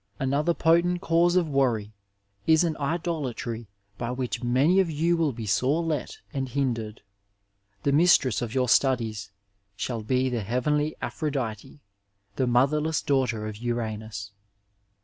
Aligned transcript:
Another 0.17 0.55
potent 0.55 0.99
cause 0.99 1.35
of 1.35 1.47
worry 1.47 1.93
is 2.47 2.63
an 2.63 2.75
idolatry 2.77 3.67
by 3.99 4.09
which 4.09 4.41
many 4.41 4.79
of 4.79 4.89
you 4.89 5.15
will 5.15 5.31
be 5.31 5.45
sore 5.45 5.83
let 5.83 6.17
and 6.33 6.47
hftidered. 6.49 7.01
The 7.83 7.91
mistress 7.91 8.41
of 8.41 8.55
your 8.55 8.67
studies 8.67 9.29
should 9.75 10.07
be 10.07 10.27
the 10.27 10.41
heavenly 10.41 10.95
Aphrodite, 11.03 11.81
the 12.35 12.47
mother 12.47 12.81
less 12.81 13.03
daughter 13.03 13.45
of 13.45 13.57
Uranus. 13.57 14.31